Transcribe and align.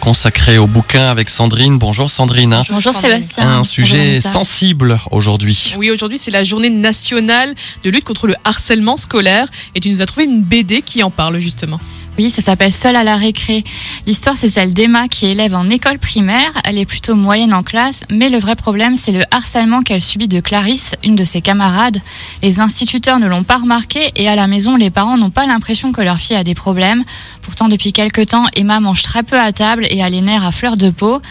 consacré 0.00 0.58
au 0.58 0.66
bouquin 0.66 1.06
avec 1.06 1.30
Sandrine. 1.30 1.78
Bonjour 1.78 2.10
Sandrine. 2.10 2.62
Bonjour 2.70 2.92
Sébastien. 2.92 3.58
Un 3.58 3.64
sujet 3.64 4.20
sensible 4.20 4.98
aujourd'hui. 5.10 5.74
Oui, 5.78 5.90
aujourd'hui 5.90 6.18
c'est 6.18 6.32
la 6.32 6.42
journée 6.42 6.70
nationale 6.70 7.54
de 7.84 7.90
lutte 7.90 8.04
contre 8.04 8.26
le 8.26 8.34
harcèlement 8.44 8.96
scolaire 8.96 9.46
et 9.74 9.80
tu 9.80 9.88
nous 9.90 10.02
as 10.02 10.06
trouvé 10.06 10.24
une 10.24 10.42
BD 10.42 10.82
qui 10.82 11.02
en 11.02 11.10
parle 11.10 11.38
justement. 11.38 11.78
Oui, 12.18 12.28
ça 12.28 12.42
s'appelle 12.42 12.72
Seul 12.72 12.96
à 12.96 13.04
la 13.04 13.16
récré. 13.16 13.64
L'histoire, 14.06 14.36
c'est 14.36 14.48
celle 14.48 14.74
d'Emma 14.74 15.08
qui 15.08 15.26
élève 15.26 15.54
en 15.54 15.68
école 15.70 15.98
primaire. 15.98 16.52
Elle 16.64 16.76
est 16.76 16.84
plutôt 16.84 17.14
moyenne 17.14 17.54
en 17.54 17.62
classe, 17.62 18.04
mais 18.10 18.28
le 18.28 18.38
vrai 18.38 18.56
problème, 18.56 18.96
c'est 18.96 19.12
le 19.12 19.22
harcèlement 19.30 19.82
qu'elle 19.82 20.00
subit 20.00 20.28
de 20.28 20.40
Clarisse, 20.40 20.94
une 21.04 21.16
de 21.16 21.24
ses 21.24 21.40
camarades. 21.40 21.98
Les 22.42 22.60
instituteurs 22.60 23.20
ne 23.20 23.26
l'ont 23.26 23.44
pas 23.44 23.58
remarqué 23.58 24.10
et 24.16 24.28
à 24.28 24.36
la 24.36 24.46
maison, 24.46 24.76
les 24.76 24.90
parents 24.90 25.16
n'ont 25.16 25.30
pas 25.30 25.46
l'impression 25.46 25.92
que 25.92 26.02
leur 26.02 26.18
fille 26.18 26.36
a 26.36 26.44
des 26.44 26.54
problèmes. 26.54 27.04
Pourtant, 27.42 27.68
depuis 27.68 27.92
quelques 27.92 28.26
temps, 28.26 28.44
Emma 28.54 28.80
mange 28.80 29.02
très 29.02 29.22
peu 29.22 29.38
à 29.38 29.52
table 29.52 29.86
et 29.90 30.02
a 30.02 30.10
les 30.10 30.20
nerfs 30.20 30.44
à 30.44 30.52
fleur 30.52 30.76
de 30.76 30.90
peau. 30.90 31.22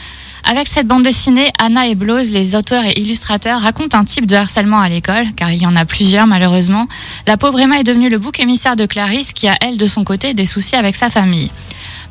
Avec 0.43 0.67
cette 0.67 0.87
bande 0.87 1.03
dessinée, 1.03 1.51
Anna 1.59 1.87
et 1.87 1.95
Bloz, 1.95 2.31
les 2.31 2.55
auteurs 2.55 2.83
et 2.85 2.93
illustrateurs, 2.97 3.61
racontent 3.61 3.97
un 3.97 4.05
type 4.05 4.25
de 4.25 4.35
harcèlement 4.35 4.79
à 4.79 4.89
l'école, 4.89 5.25
car 5.35 5.51
il 5.51 5.61
y 5.61 5.65
en 5.65 5.75
a 5.75 5.85
plusieurs 5.85 6.27
malheureusement. 6.27 6.87
La 7.27 7.37
pauvre 7.37 7.59
Emma 7.59 7.79
est 7.79 7.83
devenue 7.83 8.09
le 8.09 8.17
bouc 8.17 8.39
émissaire 8.39 8.75
de 8.75 8.85
Clarisse, 8.85 9.33
qui 9.33 9.47
a, 9.47 9.55
elle, 9.61 9.77
de 9.77 9.85
son 9.85 10.03
côté, 10.03 10.33
des 10.33 10.45
soucis 10.45 10.75
avec 10.75 10.95
sa 10.95 11.09
famille. 11.09 11.51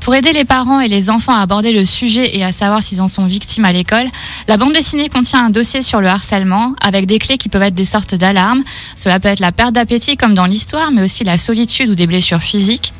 Pour 0.01 0.14
aider 0.14 0.32
les 0.32 0.45
parents 0.45 0.80
et 0.80 0.88
les 0.88 1.10
enfants 1.10 1.34
à 1.34 1.41
aborder 1.41 1.73
le 1.73 1.84
sujet 1.84 2.37
et 2.37 2.45
à 2.45 2.52
savoir 2.52 2.82
s'ils 2.82 3.02
en 3.02 3.09
sont 3.09 3.27
victimes 3.27 3.64
à 3.64 3.73
l'école, 3.73 4.06
la 4.46 4.56
bande 4.56 4.73
dessinée 4.73 5.09
contient 5.09 5.45
un 5.45 5.51
dossier 5.51 5.82
sur 5.82 6.01
le 6.01 6.09
harcèlement, 6.09 6.74
avec 6.80 7.06
des 7.06 7.18
clés 7.18 7.38
qui 7.38 7.48
peuvent 7.48 7.62
être 7.62 7.74
des 7.74 7.84
sortes 7.84 8.15
d'alarmes. 8.15 8.62
Cela 8.95 9.18
peut 9.20 9.29
être 9.29 9.40
la 9.40 9.52
perte 9.52 9.73
d'appétit 9.73 10.16
comme 10.16 10.34
dans 10.34 10.46
l'histoire, 10.46 10.90
mais 10.90 11.02
aussi 11.02 11.24
la 11.24 11.38
solitude 11.38 11.90
ou 11.90 11.95
des 11.95 12.06
blessures 12.06 12.42
physiques. 12.42 12.92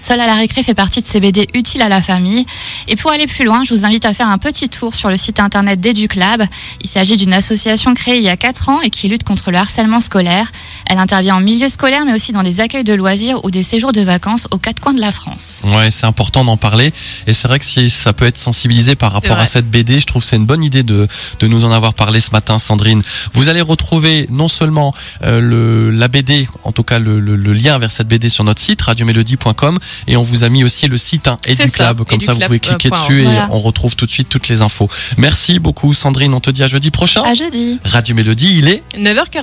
Seul 0.00 0.18
à 0.20 0.26
la 0.26 0.34
récré 0.34 0.62
fait 0.64 0.74
partie 0.74 1.02
de 1.02 1.06
ces 1.06 1.20
BD 1.20 1.46
utiles 1.54 1.82
à 1.82 1.88
la 1.88 2.02
famille. 2.02 2.44
Et 2.88 2.96
pour 2.96 3.12
aller 3.12 3.26
plus 3.28 3.44
loin, 3.44 3.62
je 3.64 3.72
vous 3.74 3.84
invite 3.84 4.04
à 4.06 4.14
faire 4.14 4.28
un 4.28 4.38
petit 4.38 4.68
tour 4.68 4.94
sur 4.94 5.10
le 5.10 5.16
site 5.16 5.38
internet 5.40 5.78
d'EduClub. 5.80 6.42
Il 6.80 6.88
s'agit 6.88 7.16
d'une 7.16 7.34
association 7.34 7.94
créée 7.94 8.16
il 8.16 8.22
y 8.22 8.28
a 8.28 8.36
4 8.36 8.68
ans 8.70 8.80
et 8.80 8.90
qui 8.90 9.08
lutte 9.08 9.24
contre 9.24 9.50
le 9.50 9.58
harcèlement 9.58 10.00
scolaire. 10.00 10.50
Elle 10.86 10.98
intervient 10.98 11.36
en 11.36 11.40
milieu 11.40 11.68
scolaire, 11.68 12.04
mais 12.04 12.14
aussi 12.14 12.32
dans 12.32 12.42
des 12.42 12.60
accueils 12.60 12.82
de 12.82 12.94
loisirs 12.94 13.44
ou 13.44 13.50
des 13.50 13.62
séjours 13.62 13.92
de 13.92 14.00
vacances 14.00 14.48
aux 14.50 14.58
quatre 14.58 14.80
coins 14.80 14.94
de 14.94 15.00
la 15.00 15.12
France. 15.12 15.62
Ouais, 15.64 15.90
c'est 15.90 16.06
important 16.06 16.44
d'en 16.44 16.56
parler. 16.56 16.92
Et 17.26 17.32
c'est 17.34 17.46
vrai 17.46 17.58
que 17.58 17.64
si 17.66 17.90
ça 17.90 18.12
peut 18.14 18.24
être 18.26 18.38
sensibilisé 18.38 18.94
par 18.96 19.12
rapport 19.12 19.36
à 19.42 19.46
cette 19.46 19.70
BD, 19.70 20.00
je 20.00 20.06
trouve 20.06 20.22
que 20.22 20.28
c'est 20.28 20.36
une 20.36 20.46
bonne 20.46 20.64
idée 20.64 20.82
de, 20.82 21.06
de 21.38 21.46
nous 21.46 21.64
en 21.64 21.70
avoir 21.70 21.92
parlé 21.94 22.20
ce 22.20 22.30
matin, 22.30 22.58
Sandrine. 22.58 23.02
Vous 23.34 23.48
allez 23.50 23.60
retrouver 23.60 24.26
non 24.30 24.48
seulement 24.48 24.94
euh, 25.24 25.40
le, 25.40 25.90
la 25.90 26.08
BD, 26.08 26.48
en 26.64 26.72
tout 26.72 26.84
cas 26.84 26.98
le, 26.98 27.20
le- 27.20 27.36
le 27.36 27.52
lien 27.52 27.78
vers 27.78 27.90
cette 27.90 28.08
BD 28.08 28.28
sur 28.30 28.44
notre 28.44 28.60
site, 28.62 28.80
radiomélodie.com, 28.82 29.78
et 30.06 30.16
on 30.16 30.22
vous 30.22 30.44
a 30.44 30.48
mis 30.48 30.64
aussi 30.64 30.88
le 30.88 30.98
site 30.98 31.28
hein, 31.28 31.38
EduClub. 31.46 31.70
ça, 31.70 31.94
Comme 32.08 32.20
ça, 32.20 32.32
vous 32.34 32.40
pouvez 32.40 32.60
cliquer 32.60 32.88
euh, 32.88 32.96
dessus 32.96 33.22
et 33.22 33.38
on 33.50 33.58
retrouve 33.58 33.96
tout 33.96 34.06
de 34.06 34.10
suite 34.10 34.28
toutes 34.28 34.48
les 34.48 34.62
infos. 34.62 34.88
Merci 35.16 35.58
beaucoup, 35.58 35.94
Sandrine. 35.94 36.34
On 36.34 36.40
te 36.40 36.50
dit 36.50 36.62
à 36.62 36.68
jeudi 36.68 36.90
prochain. 36.90 37.22
À 37.22 37.34
jeudi. 37.34 37.78
Radio 37.84 38.14
Mélodie, 38.14 38.58
il 38.58 38.68
est 38.68 38.82
E 38.94 38.98
9h40. 38.98 39.42